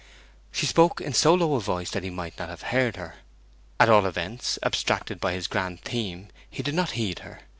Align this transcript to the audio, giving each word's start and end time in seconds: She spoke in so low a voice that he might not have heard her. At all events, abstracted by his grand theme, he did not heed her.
She 0.51 0.65
spoke 0.65 0.99
in 0.99 1.13
so 1.13 1.35
low 1.35 1.53
a 1.53 1.59
voice 1.59 1.91
that 1.91 2.01
he 2.01 2.09
might 2.09 2.39
not 2.39 2.49
have 2.49 2.63
heard 2.63 2.95
her. 2.95 3.17
At 3.79 3.87
all 3.87 4.07
events, 4.07 4.57
abstracted 4.63 5.19
by 5.19 5.33
his 5.33 5.45
grand 5.45 5.81
theme, 5.81 6.29
he 6.49 6.63
did 6.63 6.73
not 6.73 6.93
heed 6.97 7.19
her. 7.19 7.41